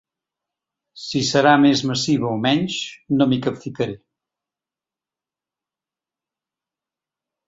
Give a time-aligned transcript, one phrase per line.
[1.01, 2.77] Si serà més massiva o menys,
[3.19, 3.97] no m’hi capficaré.